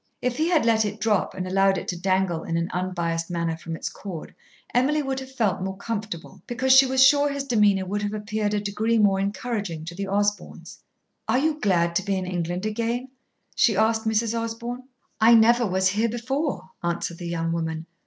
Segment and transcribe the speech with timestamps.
[0.19, 3.55] If he had let it drop and allowed it to dangle in an unbiassed manner
[3.55, 4.33] from its cord,
[4.73, 8.55] Emily would have felt more comfortable, because she was sure his demeanour would have appeared
[8.55, 10.79] a degree more encouraging to the Osborns.
[11.27, 13.09] "Are you glad to be in England again?"
[13.53, 14.35] she asked Mrs.
[14.35, 14.85] Osborn.
[15.19, 17.85] "I never was here before," answered the young woman.